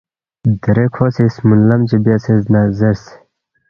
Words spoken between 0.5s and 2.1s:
دیرے کھو سی سمونلم چی